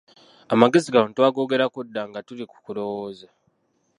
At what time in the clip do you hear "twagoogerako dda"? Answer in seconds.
1.15-2.01